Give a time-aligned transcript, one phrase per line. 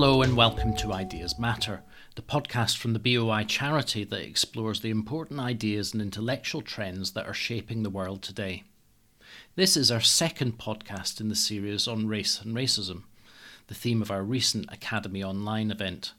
[0.00, 1.82] Hello and welcome to Ideas Matter,
[2.16, 7.26] the podcast from the BOI charity that explores the important ideas and intellectual trends that
[7.26, 8.64] are shaping the world today.
[9.56, 13.02] This is our second podcast in the series on race and racism,
[13.66, 16.14] the theme of our recent Academy Online event.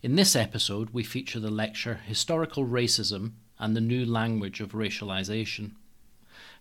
[0.00, 5.72] In this episode, we feature the lecture Historical Racism and the New Language of Racialization.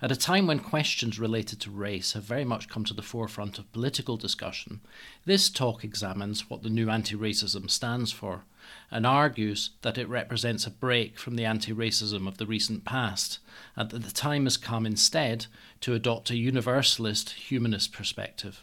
[0.04, 3.58] At a time when questions related to race have very much come to the forefront
[3.58, 4.82] of political discussion,
[5.24, 8.44] this talk examines what the new anti racism stands for
[8.92, 13.40] and argues that it represents a break from the anti racism of the recent past
[13.78, 15.46] and that the time has come instead
[15.80, 18.62] to adopt a universalist humanist perspective.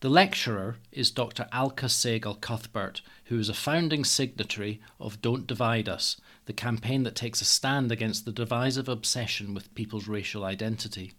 [0.00, 1.48] The lecturer is Dr.
[1.50, 7.16] Alka Sehgal Cuthbert, who is a founding signatory of Don't Divide Us, the campaign that
[7.16, 11.14] takes a stand against the divisive obsession with people's racial identity.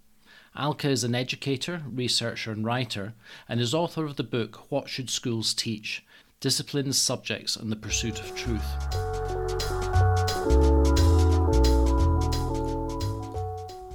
[0.56, 3.16] Alka is an educator, researcher, and writer,
[3.50, 6.06] and is author of the book What Should Schools Teach?
[6.40, 8.64] Disciplines, Subjects, and the Pursuit of Truth.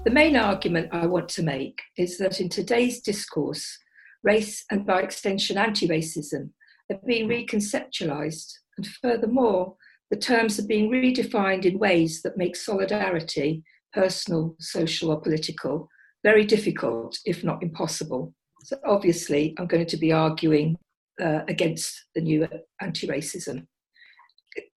[0.05, 3.79] The main argument I want to make is that in today's discourse,
[4.25, 6.51] race and by extension anti racism
[6.91, 9.77] are being reconceptualized, and furthermore,
[10.11, 15.89] the terms are being redefined in ways that make solidarity, personal, social, or political,
[16.23, 18.35] very difficult, if not impossible.
[18.65, 20.77] So, obviously, I'm going to be arguing
[21.23, 22.49] uh, against the new
[22.81, 23.67] anti racism.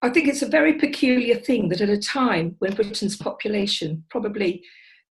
[0.02, 4.64] I think it's a very peculiar thing that at a time when Britain's population, probably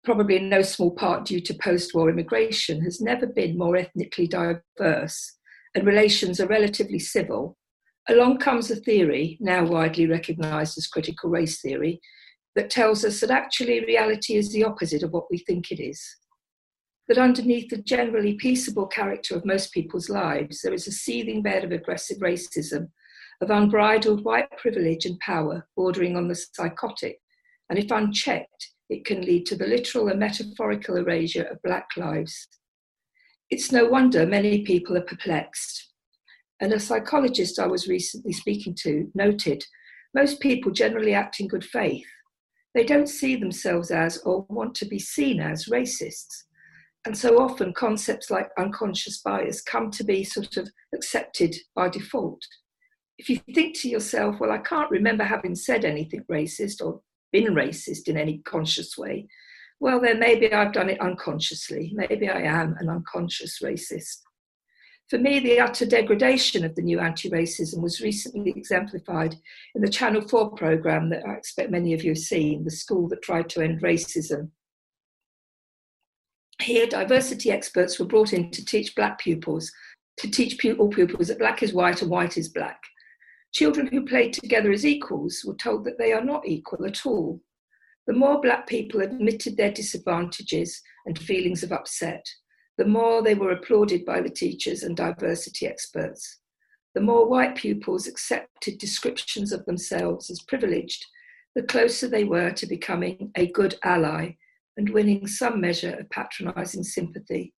[0.07, 4.27] probably in no small part due to post war immigration, has never been more ethnically
[4.27, 5.37] diverse
[5.77, 7.59] and relations are relatively civil,
[8.09, 12.01] along comes a theory, now widely recognised as critical race theory,
[12.55, 16.03] that tells us that actually reality is the opposite of what we think it is.
[17.09, 21.63] That underneath the generally peaceable character of most people's lives, there is a seething bed
[21.63, 22.89] of aggressive racism,
[23.43, 27.19] of unbridled white privilege and power bordering on the psychotic,
[27.69, 32.49] and if unchecked, it can lead to the literal and metaphorical erasure of Black lives.
[33.51, 35.93] It's no wonder many people are perplexed.
[36.61, 39.65] And a psychologist I was recently speaking to noted
[40.15, 42.07] most people generally act in good faith.
[42.75, 46.45] They don't see themselves as or want to be seen as racists.
[47.05, 52.41] And so often concepts like unconscious bias come to be sort of accepted by default.
[53.19, 57.01] If you think to yourself, well, I can't remember having said anything racist or
[57.33, 59.29] been racist in any conscious way,
[59.79, 61.93] well, then maybe I've done it unconsciously.
[61.95, 64.23] Maybe I am an unconscious racist.
[65.09, 69.37] For me, the utter degradation of the new anti racism was recently exemplified
[69.75, 73.09] in the Channel 4 programme that I expect many of you have seen, The School
[73.09, 74.51] That Tried to End Racism.
[76.61, 79.71] Here, diversity experts were brought in to teach black pupils,
[80.17, 82.81] to teach all pupils that black is white and white is black.
[83.53, 87.41] Children who played together as equals were told that they are not equal at all.
[88.07, 92.25] The more black people admitted their disadvantages and feelings of upset,
[92.79, 96.41] the more they were applauded by the teachers and diversity experts.
[96.95, 101.05] The more white pupils accepted descriptions of themselves as privileged,
[101.55, 104.37] the closer they were to becoming a good ally
[104.77, 107.55] and winning some measure of patronising sympathy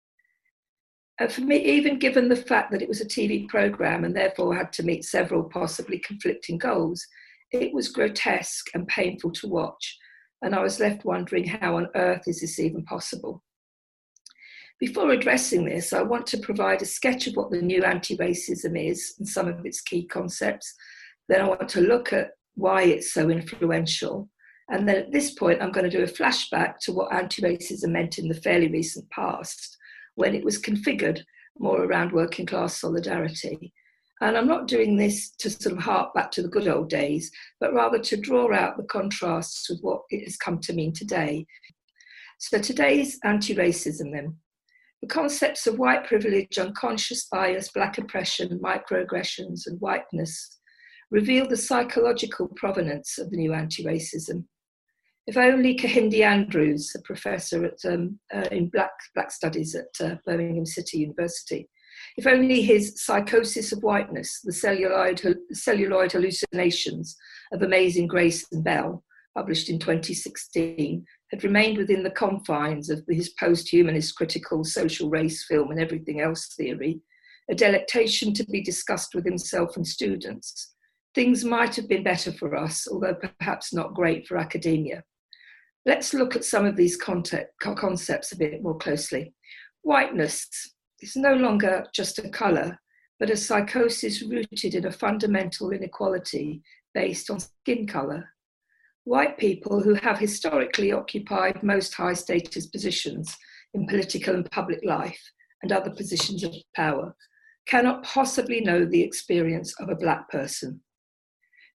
[1.21, 4.55] uh, for me, even given the fact that it was a TV program and therefore
[4.55, 7.05] had to meet several possibly conflicting goals,
[7.51, 9.99] it was grotesque and painful to watch.
[10.43, 13.43] And I was left wondering how on earth is this even possible?
[14.79, 18.79] Before addressing this, I want to provide a sketch of what the new anti racism
[18.79, 20.73] is and some of its key concepts.
[21.29, 24.31] Then I want to look at why it's so influential.
[24.71, 27.89] And then at this point, I'm going to do a flashback to what anti racism
[27.89, 29.79] meant in the fairly recent past
[30.19, 31.21] when it was configured
[31.61, 33.73] more around working class solidarity.
[34.21, 37.31] And I'm not doing this to sort of hark back to the good old days,
[37.61, 41.47] but rather to draw out the contrasts with what it has come to mean today.
[42.39, 44.37] So today's anti racism, then.
[45.03, 50.59] The concepts of white privilege, unconscious bias, black oppression, microaggressions, and whiteness
[51.13, 54.47] reveal the psychological provenance of the new anti racism
[55.29, 60.17] if only Kehinde Andrews, a professor at, um, uh, in black, black studies at uh,
[60.25, 61.69] Birmingham City University,
[62.17, 65.23] if only his Psychosis of Whiteness, the celluloid,
[65.53, 67.15] celluloid hallucinations
[67.53, 69.05] of Amazing Grace and Belle,
[69.37, 75.45] published in 2016, had remained within the confines of his post humanist critical social race
[75.45, 77.03] film and everything else theory,
[77.51, 80.75] a delectation to be discussed with himself and students.
[81.15, 85.03] Things might have been better for us, although perhaps not great for academia.
[85.89, 89.33] Let's look at some of these concepts a bit more closely.
[89.81, 90.47] Whiteness
[91.01, 92.79] is no longer just a colour,
[93.19, 96.61] but a psychosis rooted in a fundamental inequality
[96.93, 98.29] based on skin colour.
[99.05, 103.35] White people who have historically occupied most high status positions
[103.73, 105.23] in political and public life
[105.63, 107.17] and other positions of power
[107.67, 110.83] cannot possibly know the experience of a black person.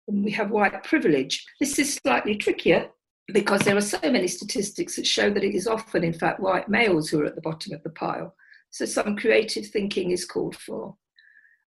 [0.09, 1.45] And we have white privilege.
[1.61, 2.89] This is slightly trickier
[3.33, 6.69] because there are so many statistics that show that it is often, in fact, white
[6.69, 8.35] males who are at the bottom of the pile.
[8.71, 10.95] So some creative thinking is called for.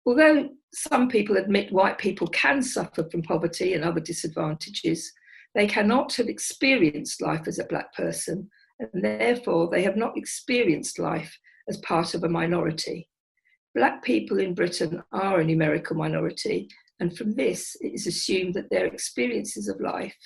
[0.06, 5.12] Although some people admit white people can suffer from poverty and other disadvantages,
[5.54, 10.98] they cannot have experienced life as a black person, and therefore they have not experienced
[10.98, 13.08] life as part of a minority.
[13.74, 16.68] Black people in Britain are a numerical minority,
[17.00, 20.16] and from this it is assumed that their experiences of life,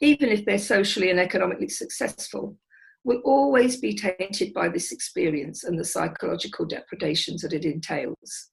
[0.00, 2.56] even if they're socially and economically successful,
[3.04, 8.50] will always be tainted by this experience and the psychological depredations that it entails.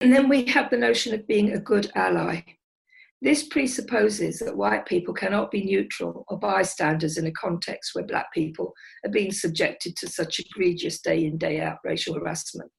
[0.00, 2.42] And then we have the notion of being a good ally.
[3.20, 8.32] This presupposes that white people cannot be neutral or bystanders in a context where black
[8.32, 8.72] people
[9.04, 12.70] are being subjected to such egregious day in, day out racial harassment.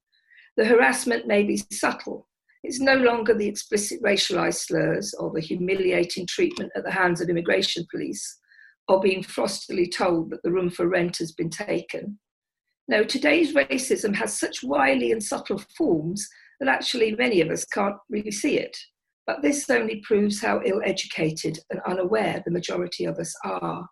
[0.56, 2.29] The harassment may be subtle.
[2.64, 7.30] It's no longer the explicit racialized slurs or the humiliating treatment at the hands of
[7.30, 8.40] immigration police
[8.88, 12.20] or being frostily told that the room for rent has been taken.
[12.88, 16.28] No, today's racism has such wily and subtle forms
[16.60, 18.76] that actually many of us can't really see it.
[19.28, 23.88] But this only proves how ill educated and unaware the majority of us are.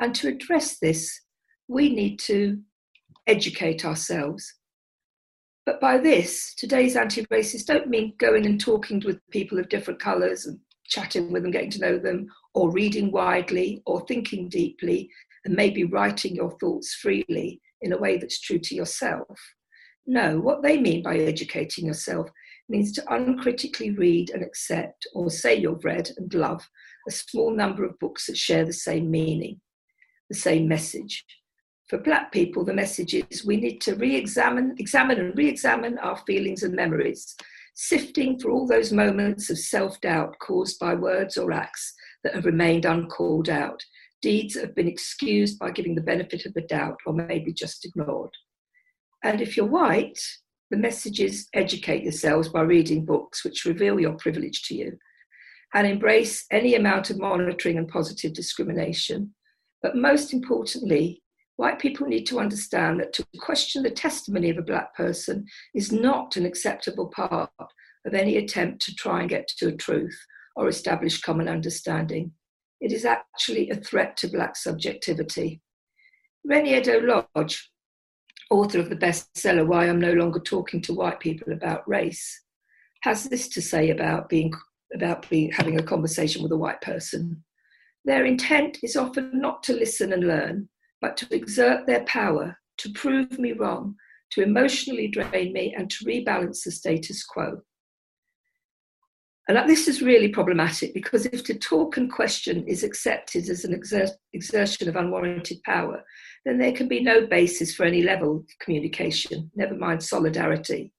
[0.00, 1.20] And to address this,
[1.68, 2.58] we need to
[3.26, 4.50] educate ourselves.
[5.68, 10.00] But by this, today's anti racists don't mean going and talking with people of different
[10.00, 15.10] colours and chatting with them, getting to know them, or reading widely, or thinking deeply,
[15.44, 19.38] and maybe writing your thoughts freely in a way that's true to yourself.
[20.06, 22.30] No, what they mean by educating yourself
[22.70, 26.66] means to uncritically read and accept, or say you've read and love,
[27.06, 29.60] a small number of books that share the same meaning,
[30.30, 31.26] the same message.
[31.88, 36.18] For Black people, the message is we need to re examine, and re examine our
[36.26, 37.34] feelings and memories,
[37.74, 41.94] sifting for all those moments of self doubt caused by words or acts
[42.24, 43.82] that have remained uncalled out,
[44.20, 47.86] deeds that have been excused by giving the benefit of the doubt or maybe just
[47.86, 48.32] ignored.
[49.24, 50.20] And if you're white,
[50.70, 54.98] the message is educate yourselves by reading books which reveal your privilege to you
[55.74, 59.34] and embrace any amount of monitoring and positive discrimination.
[59.82, 61.22] But most importantly,
[61.58, 65.44] white people need to understand that to question the testimony of a black person
[65.74, 67.50] is not an acceptable part
[68.06, 70.16] of any attempt to try and get to a truth
[70.54, 72.30] or establish common understanding.
[72.80, 75.60] It is actually a threat to black subjectivity.
[76.44, 77.70] Reni Eddo-Lodge,
[78.52, 82.40] author of the bestseller Why I'm No Longer Talking to White People About Race,
[83.02, 84.52] has this to say about being
[84.94, 87.44] about being, having a conversation with a white person.
[88.04, 90.68] Their intent is often not to listen and learn,
[91.00, 93.94] but to exert their power, to prove me wrong,
[94.30, 97.60] to emotionally drain me, and to rebalance the status quo.
[99.48, 103.72] And this is really problematic because if to talk and question is accepted as an
[103.72, 106.04] exer- exertion of unwarranted power,
[106.44, 110.92] then there can be no basis for any level of communication, never mind solidarity.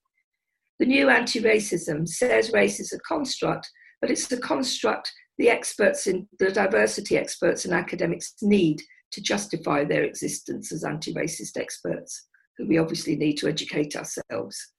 [0.79, 3.69] The new anti racism says race is a construct,
[4.01, 9.83] but it's the construct the experts in the diversity experts and academics need to justify
[9.83, 14.73] their existence as anti racist experts, who we obviously need to educate ourselves.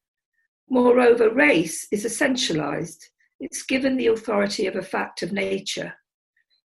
[0.68, 2.98] Moreover, race is essentialized
[3.40, 5.94] it's given the authority of a fact of nature.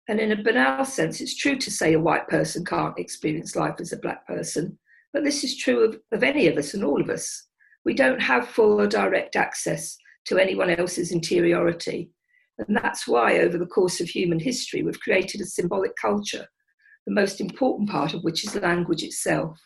[0.07, 3.75] And in a banal sense, it's true to say a white person can't experience life
[3.79, 4.77] as a black person,
[5.11, 7.47] but this is true of, of any of us and all of us.
[7.85, 12.11] We don't have full or direct access to anyone else's interiority.
[12.59, 16.45] And that's why, over the course of human history, we've created a symbolic culture,
[17.09, 19.59] the most important part of which is language itself.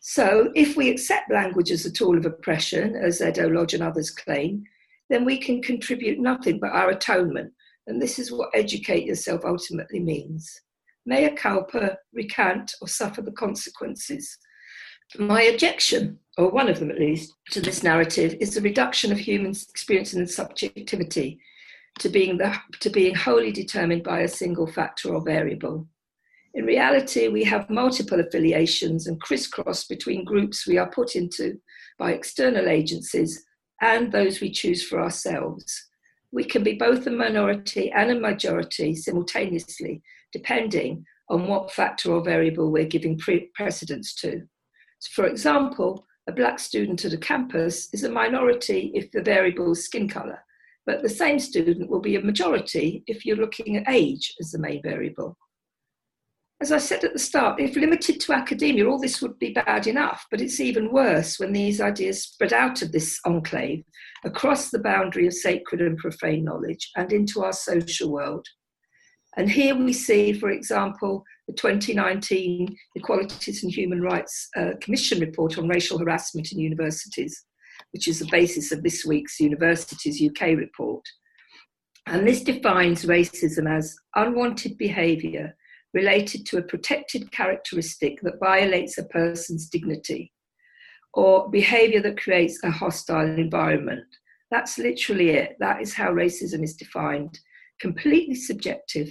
[0.00, 4.62] So, if we accept language as a tool of oppression, as Eddo-Lodge and others claim,
[5.10, 7.52] then we can contribute nothing but our atonement.
[7.88, 10.60] And this is what educate yourself ultimately means.
[11.06, 14.38] Mea culpa, recant, or suffer the consequences.
[15.18, 19.18] My objection, or one of them at least, to this narrative is the reduction of
[19.18, 21.40] human experience and subjectivity
[21.98, 25.88] to being, the, to being wholly determined by a single factor or variable.
[26.52, 31.60] In reality, we have multiple affiliations and crisscross between groups we are put into
[31.96, 33.44] by external agencies
[33.80, 35.88] and those we choose for ourselves.
[36.32, 40.02] We can be both a minority and a majority simultaneously,
[40.32, 44.42] depending on what factor or variable we're giving pre- precedence to.
[44.98, 49.72] So for example, a black student at a campus is a minority if the variable
[49.72, 50.40] is skin colour,
[50.84, 54.58] but the same student will be a majority if you're looking at age as the
[54.58, 55.36] main variable.
[56.62, 59.86] As I said at the start, if limited to academia, all this would be bad
[59.86, 63.82] enough, but it's even worse when these ideas spread out of this enclave
[64.24, 68.46] across the boundary of sacred and profane knowledge and into our social world.
[69.38, 75.56] And here we see, for example, the 2019 Equalities and Human Rights uh, Commission report
[75.56, 77.42] on racial harassment in universities,
[77.92, 81.04] which is the basis of this week's Universities UK report.
[82.06, 85.54] And this defines racism as unwanted behaviour
[85.94, 90.32] related to a protected characteristic that violates a person's dignity
[91.14, 94.04] or behavior that creates a hostile environment.
[94.50, 95.56] That's literally it.
[95.60, 97.38] That is how racism is defined.
[97.80, 99.08] Completely subjective.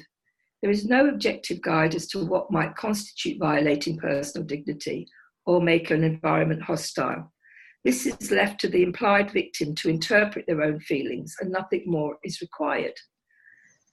[0.61, 5.07] There is no objective guide as to what might constitute violating personal dignity
[5.45, 7.31] or make an environment hostile.
[7.85, 12.17] This is left to the implied victim to interpret their own feelings, and nothing more
[12.23, 12.93] is required.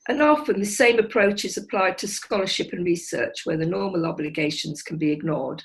[0.09, 4.83] And often the same approach is applied to scholarship and research, where the normal obligations
[4.83, 5.63] can be ignored.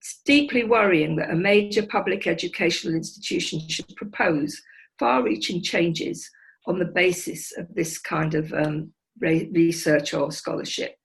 [0.00, 4.60] It's deeply worrying that a major public educational institution should propose
[4.98, 6.28] far reaching changes
[6.66, 10.96] on the basis of this kind of um, research or scholarship.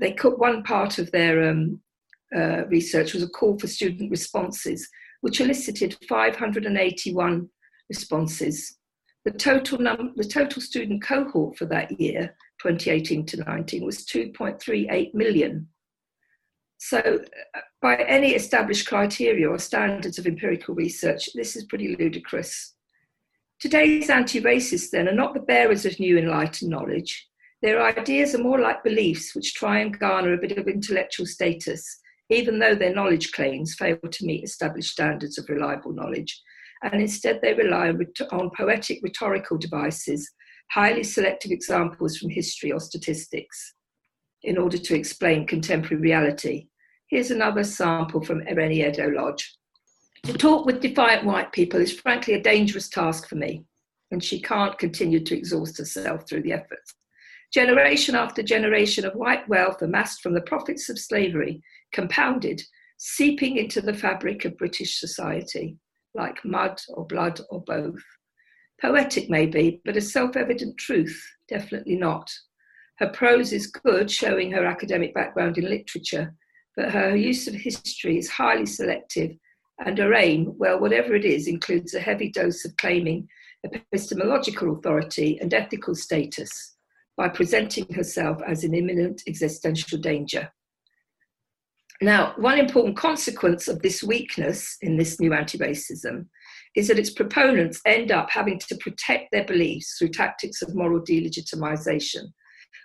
[0.00, 1.80] They cut one part of their um,
[2.34, 4.88] uh, research was a call for student responses,
[5.20, 7.48] which elicited 581
[7.88, 8.75] responses
[9.26, 15.14] the total, num- the total student cohort for that year, 2018 to 19, was 2.38
[15.14, 15.66] million.
[16.78, 22.74] So, uh, by any established criteria or standards of empirical research, this is pretty ludicrous.
[23.58, 27.28] Today's anti racists, then, are not the bearers of new enlightened knowledge.
[27.62, 31.98] Their ideas are more like beliefs which try and garner a bit of intellectual status,
[32.30, 36.40] even though their knowledge claims fail to meet established standards of reliable knowledge
[36.82, 37.88] and instead they rely
[38.30, 40.30] on, poetic rhetorical devices,
[40.70, 43.74] highly selective examples from history or statistics,
[44.42, 46.68] in order to explain contemporary reality.
[47.08, 49.56] Here's another sample from Reni Eddo-Lodge.
[50.24, 53.64] To talk with defiant white people is frankly a dangerous task for me,
[54.10, 56.94] and she can't continue to exhaust herself through the efforts.
[57.54, 62.60] Generation after generation of white wealth amassed from the profits of slavery, compounded,
[62.98, 65.76] seeping into the fabric of British society
[66.16, 68.02] like mud or blood or both.
[68.80, 72.30] Poetic, maybe, but a self evident truth, definitely not.
[72.98, 76.34] Her prose is good, showing her academic background in literature,
[76.76, 79.32] but her use of history is highly selective,
[79.84, 83.28] and her aim, well, whatever it is, includes a heavy dose of claiming
[83.64, 86.76] epistemological authority and ethical status
[87.16, 90.50] by presenting herself as an imminent existential danger.
[92.02, 96.26] Now, one important consequence of this weakness in this new anti racism
[96.74, 101.00] is that its proponents end up having to protect their beliefs through tactics of moral
[101.00, 102.24] delegitimization,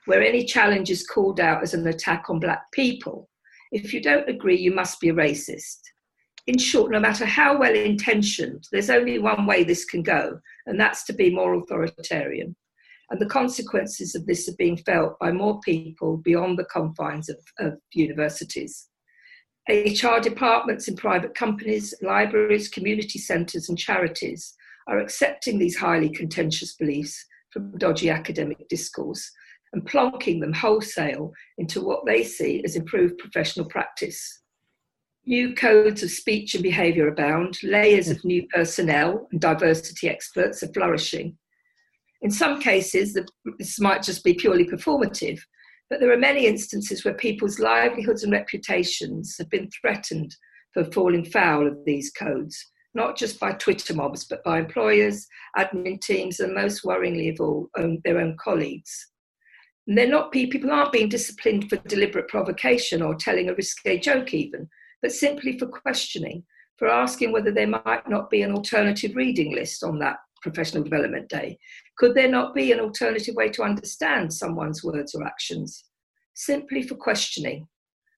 [0.06, 3.30] where any challenge is called out as an attack on black people.
[3.74, 5.80] If you don't agree, you must be a racist.
[6.48, 10.80] In short, no matter how well intentioned, there's only one way this can go, and
[10.80, 12.56] that's to be more authoritarian.
[13.10, 17.38] And the consequences of this are being felt by more people beyond the confines of,
[17.60, 18.88] of universities.
[19.70, 24.56] HR departments in private companies, libraries, community centres, and charities
[24.88, 29.32] are accepting these highly contentious beliefs from dodgy academic discourse
[29.74, 34.42] and plonking them wholesale into what they see as improved professional practice.
[35.26, 40.74] New codes of speech and behaviour abound, layers of new personnel and diversity experts are
[40.74, 41.38] flourishing.
[42.22, 43.18] In some cases,
[43.60, 45.40] this might just be purely performative,
[45.92, 50.34] but there are many instances where people's livelihoods and reputations have been threatened
[50.74, 56.00] for falling foul of these codes, not just by Twitter mobs, but by employers, admin
[56.00, 59.10] teams, and most worryingly of all, own, their own colleagues.
[59.86, 64.34] And they're not people aren't being disciplined for deliberate provocation or telling a risque joke
[64.34, 64.70] even,
[65.02, 66.42] but simply for questioning,
[66.78, 71.28] for asking whether there might not be an alternative reading list on that professional development
[71.28, 71.60] day?
[72.02, 75.84] Could there not be an alternative way to understand someone's words or actions?
[76.34, 77.68] Simply for questioning.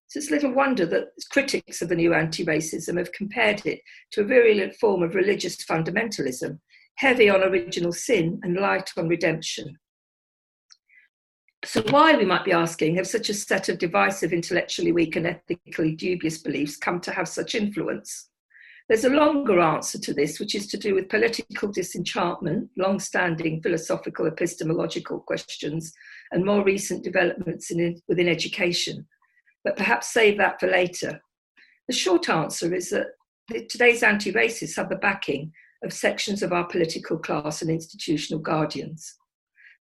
[0.08, 4.22] So it's little wonder that critics of the new anti racism have compared it to
[4.22, 6.60] a virulent form of religious fundamentalism,
[6.96, 9.78] heavy on original sin and light on redemption.
[11.66, 15.28] So, why, we might be asking, have such a set of divisive, intellectually weak, and
[15.28, 18.30] ethically dubious beliefs come to have such influence?
[18.90, 23.62] There's a longer answer to this, which is to do with political disenchantment, long standing
[23.62, 25.94] philosophical epistemological questions,
[26.32, 29.08] and more recent developments in, within education.
[29.64, 31.22] But perhaps save that for later.
[31.88, 33.08] The short answer is that
[33.70, 39.16] today's anti racists have the backing of sections of our political class and institutional guardians.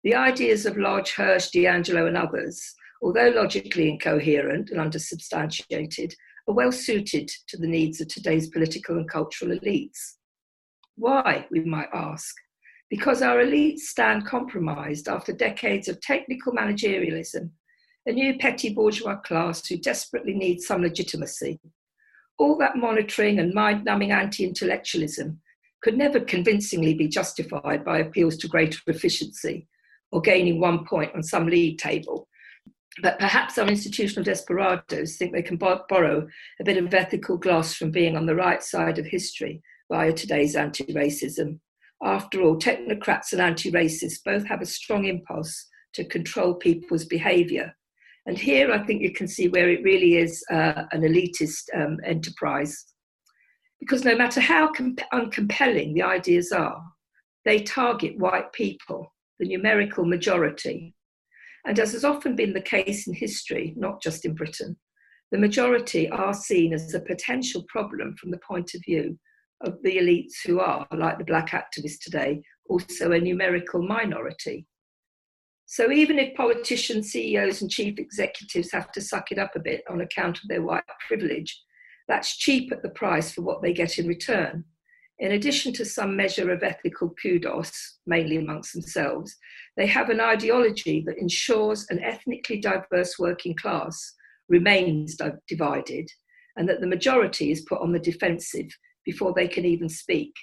[0.03, 6.15] The ideas of Lodge, Hirsch, DiAngelo, and others, although logically incoherent and undersubstantiated,
[6.47, 10.15] are well suited to the needs of today's political and cultural elites.
[10.95, 12.35] Why, we might ask?
[12.89, 17.51] Because our elites stand compromised after decades of technical managerialism,
[18.05, 21.59] a new petty bourgeois class who desperately needs some legitimacy.
[22.37, 25.39] All that monitoring and mind numbing anti intellectualism
[25.81, 29.67] could never convincingly be justified by appeals to greater efficiency
[30.11, 32.27] or gaining one point on some league table.
[33.01, 36.27] But perhaps our institutional desperados think they can borrow
[36.59, 40.55] a bit of ethical gloss from being on the right side of history via today's
[40.55, 41.59] anti racism.
[42.03, 47.73] After all, technocrats and anti racists both have a strong impulse to control people's behaviour.
[48.25, 51.97] And here I think you can see where it really is uh, an elitist um,
[52.05, 52.91] enterprise
[53.81, 56.81] because no matter how comp- uncompelling the ideas are,
[57.43, 60.93] they target white people, the numerical majority.
[61.65, 64.77] And as has often been the case in history, not just in Britain,
[65.31, 69.17] the majority are seen as a potential problem from the point of view
[69.61, 74.65] of the elites who are, like the black activists today, also a numerical minority.
[75.67, 79.83] So even if politicians, CEOs, and chief executives have to suck it up a bit
[79.89, 81.57] on account of their white privilege,
[82.09, 84.65] that's cheap at the price for what they get in return.
[85.21, 89.37] In addition to some measure of ethical kudos, mainly amongst themselves,
[89.77, 94.15] they have an ideology that ensures an ethnically diverse working class
[94.49, 95.15] remains
[95.47, 96.09] divided
[96.57, 98.65] and that the majority is put on the defensive
[99.05, 100.33] before they can even speak.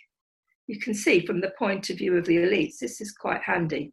[0.68, 3.92] You can see from the point of view of the elites, this is quite handy.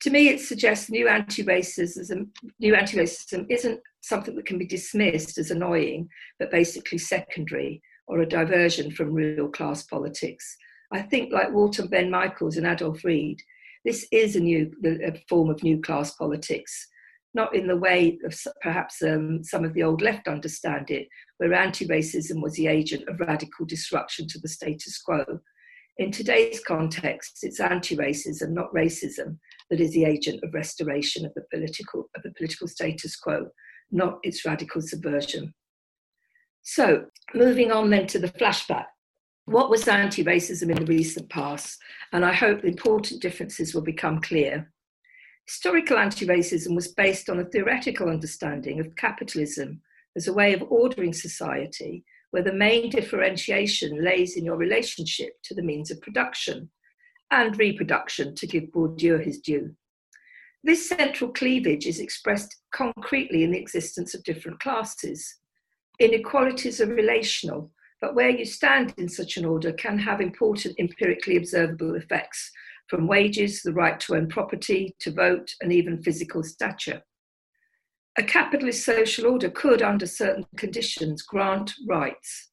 [0.00, 5.52] To me, it suggests new anti-racism, new anti-racism isn't something that can be dismissed as
[5.52, 6.08] annoying,
[6.40, 10.56] but basically secondary or a diversion from real class politics.
[10.92, 13.40] I think, like Walter Benn Michaels and Adolph Reed,
[13.84, 16.88] this is a new a form of new class politics,
[17.34, 21.54] not in the way of perhaps um, some of the old left understand it, where
[21.54, 25.24] anti racism was the agent of radical disruption to the status quo.
[25.98, 29.38] In today's context, it's anti racism, not racism,
[29.70, 33.48] that is the agent of restoration of the political, of the political status quo
[33.92, 35.54] not its radical subversion.
[36.62, 38.86] So, moving on then to the flashback.
[39.46, 41.78] What was anti racism in the recent past?
[42.12, 44.72] And I hope the important differences will become clear.
[45.46, 49.82] Historical anti racism was based on a theoretical understanding of capitalism
[50.16, 55.54] as a way of ordering society where the main differentiation lays in your relationship to
[55.54, 56.70] the means of production
[57.30, 59.74] and reproduction, to give Bourdieu his due.
[60.64, 65.38] This central cleavage is expressed concretely in the existence of different classes.
[66.02, 71.36] Inequalities are relational, but where you stand in such an order can have important empirically
[71.36, 72.50] observable effects,
[72.88, 77.02] from wages, the right to own property, to vote, and even physical stature.
[78.18, 82.50] A capitalist social order could, under certain conditions, grant rights.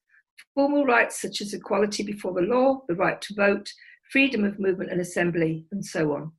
[0.53, 3.73] Formal rights such as equality before the law, the right to vote,
[4.11, 6.33] freedom of movement and assembly, and so on.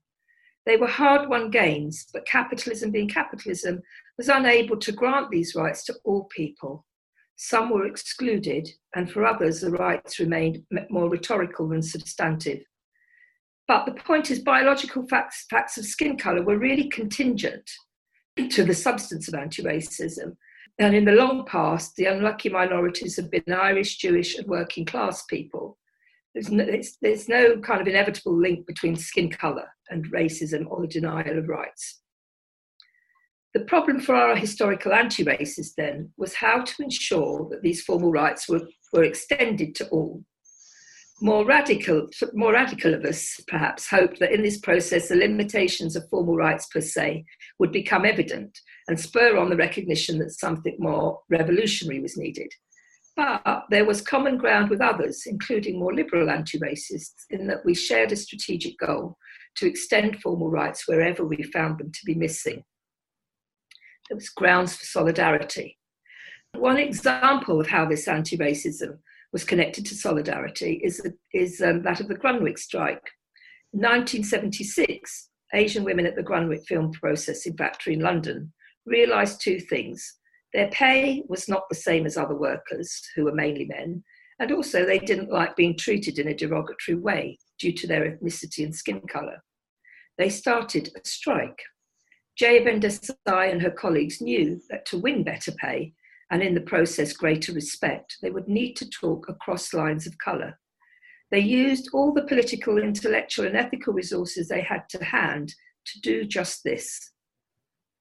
[0.65, 3.83] They were hard won gains, but capitalism, being capitalism,
[4.17, 6.87] was unable to grant these rights to all people.
[7.43, 12.63] Some were excluded, and for others, the rights remained more rhetorical than substantive.
[13.67, 17.71] But the point is, biological facts, facts of skin colour were really contingent
[18.51, 20.37] to the substance of anti racism.
[20.79, 25.25] And in the long past, the unlucky minorities have been Irish, Jewish, and working class
[25.25, 25.79] people.
[26.35, 26.67] There's no,
[27.01, 31.49] there's no kind of inevitable link between skin colour and racism or the denial of
[31.49, 32.03] rights.
[33.53, 38.13] The problem for our historical anti racists then was how to ensure that these formal
[38.13, 40.25] rights were, were extended to all.
[41.21, 46.09] More radical, more radical of us perhaps hoped that in this process the limitations of
[46.09, 47.25] formal rights per se
[47.59, 48.59] would become evident
[48.89, 52.51] and spur on the recognition that something more revolutionary was needed.
[53.17, 57.75] But there was common ground with others, including more liberal anti racists, in that we
[57.75, 59.19] shared a strategic goal
[59.57, 62.63] to extend formal rights wherever we found them to be missing.
[64.11, 65.79] There was grounds for solidarity.
[66.57, 68.99] One example of how this anti racism
[69.33, 71.01] was connected to solidarity is,
[71.33, 73.09] is um, that of the Grunwick strike.
[73.73, 78.53] In 1976, Asian women at the Grunwick film processing factory in London
[78.85, 80.17] realised two things.
[80.53, 84.03] Their pay was not the same as other workers, who were mainly men,
[84.41, 88.65] and also they didn't like being treated in a derogatory way due to their ethnicity
[88.65, 89.45] and skin colour.
[90.19, 91.63] They started a strike.
[92.41, 95.93] Jaya Desai and her colleagues knew that to win better pay
[96.31, 100.59] and in the process greater respect, they would need to talk across lines of colour.
[101.31, 106.25] They used all the political, intellectual, and ethical resources they had to hand to do
[106.25, 107.13] just this.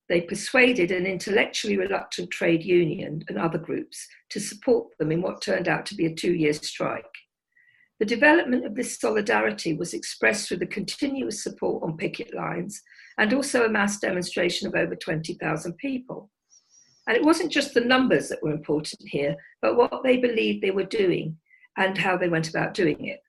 [0.07, 5.41] They persuaded an intellectually reluctant trade union and other groups to support them in what
[5.41, 7.03] turned out to be a two year strike.
[7.99, 12.81] The development of this solidarity was expressed through the continuous support on picket lines
[13.17, 16.29] and also a mass demonstration of over 20,000 people.
[17.07, 20.71] And it wasn't just the numbers that were important here, but what they believed they
[20.71, 21.37] were doing
[21.77, 23.19] and how they went about doing it.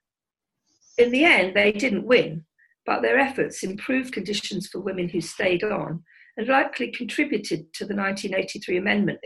[0.98, 2.44] In the end, they didn't win,
[2.86, 6.04] but their efforts improved conditions for women who stayed on
[6.36, 9.18] and likely contributed to the 1983 amendment,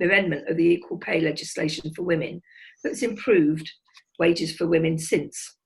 [0.00, 2.42] amendment of the equal pay legislation for women
[2.82, 3.70] that's improved
[4.18, 5.56] wages for women since.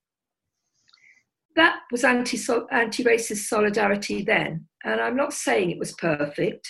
[1.56, 6.68] That was anti racist solidarity then, and I'm not saying it was perfect.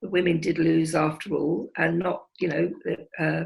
[0.00, 2.70] The women did lose after all, and not, you know,
[3.18, 3.44] uh,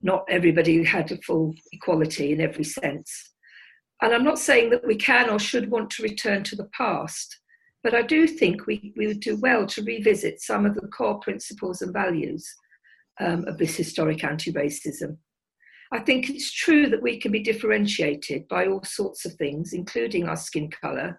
[0.00, 3.32] not everybody had a full equality in every sense.
[4.00, 7.38] And I'm not saying that we can or should want to return to the past,
[7.82, 11.20] but I do think we, we would do well to revisit some of the core
[11.20, 12.48] principles and values
[13.20, 15.18] um, of this historic anti racism.
[15.92, 20.26] I think it's true that we can be differentiated by all sorts of things, including
[20.26, 21.18] our skin colour,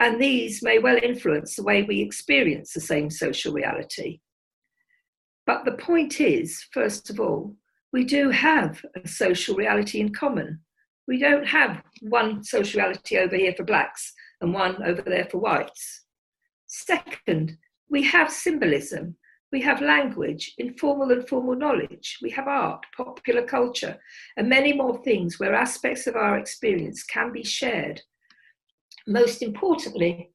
[0.00, 4.20] and these may well influence the way we experience the same social reality.
[5.46, 7.56] But the point is, first of all,
[7.92, 10.60] we do have a social reality in common.
[11.08, 15.38] We don't have one social reality over here for blacks and one over there for
[15.38, 16.04] whites.
[16.66, 17.56] Second,
[17.90, 19.16] we have symbolism
[19.54, 22.18] we have language, informal and formal knowledge.
[22.20, 23.96] We have art, popular culture,
[24.36, 28.02] and many more things where aspects of our experience can be shared.
[29.06, 30.32] Most importantly,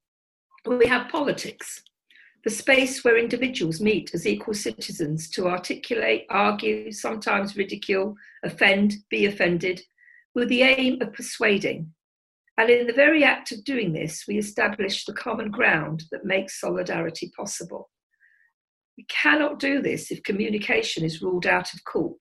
[0.65, 1.83] we have politics,
[2.45, 9.25] the space where individuals meet as equal citizens to articulate, argue, sometimes ridicule, offend, be
[9.25, 9.81] offended,
[10.33, 11.91] with the aim of persuading.
[12.57, 16.61] And in the very act of doing this, we establish the common ground that makes
[16.61, 17.89] solidarity possible.
[19.21, 22.17] Cannot do this if communication is ruled out of court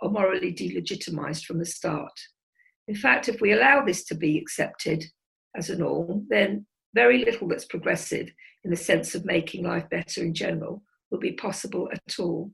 [0.00, 2.12] or morally delegitimized from the start.
[2.86, 5.04] In fact, if we allow this to be accepted
[5.56, 8.30] as a norm, then very little that's progressive
[8.64, 12.50] in the sense of making life better in general will be possible at all.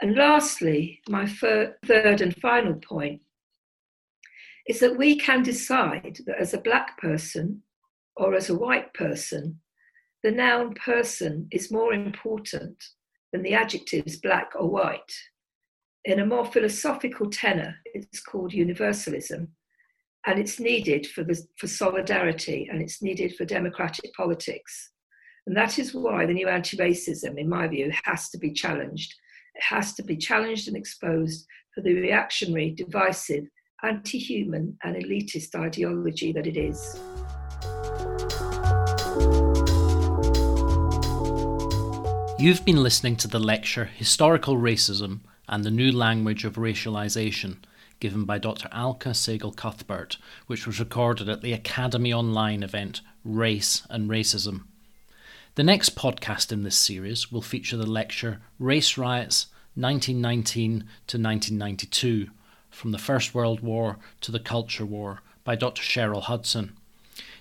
[0.00, 3.22] And lastly, my third and final point
[4.66, 7.62] is that we can decide that as a black person
[8.16, 9.60] or as a white person,
[10.24, 12.82] the noun person is more important
[13.30, 15.12] than the adjectives black or white.
[16.06, 19.48] In a more philosophical tenor, it's called universalism,
[20.26, 24.92] and it's needed for, the, for solidarity and it's needed for democratic politics.
[25.46, 29.14] And that is why the new anti racism, in my view, has to be challenged.
[29.54, 33.44] It has to be challenged and exposed for the reactionary, divisive,
[33.82, 36.98] anti human, and elitist ideology that it is.
[42.44, 47.56] You've been listening to the lecture Historical Racism and the New Language of Racialization,
[48.00, 48.68] given by Dr.
[48.70, 54.64] Alka Sehgal Cuthbert, which was recorded at the Academy Online event Race and Racism.
[55.54, 62.28] The next podcast in this series will feature the lecture Race Riots 1919 to 1992
[62.68, 65.80] From the First World War to the Culture War by Dr.
[65.80, 66.76] Cheryl Hudson.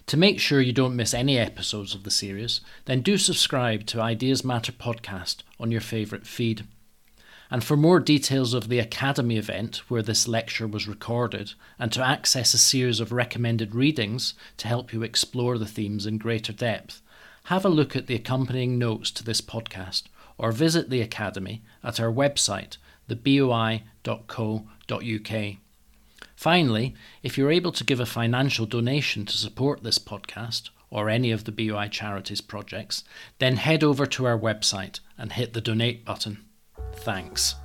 [0.07, 4.01] To make sure you don't miss any episodes of the series, then do subscribe to
[4.01, 6.65] Ideas Matter podcast on your favourite feed.
[7.49, 12.03] And for more details of the Academy event where this lecture was recorded, and to
[12.03, 17.01] access a series of recommended readings to help you explore the themes in greater depth,
[17.45, 20.03] have a look at the accompanying notes to this podcast
[20.37, 22.77] or visit the Academy at our website,
[23.09, 23.83] theboi.co.uk.
[26.43, 31.31] Finally, if you're able to give a financial donation to support this podcast or any
[31.31, 33.05] of the BOI Charities projects,
[33.39, 36.43] then head over to our website and hit the donate button.
[36.95, 37.55] Thanks.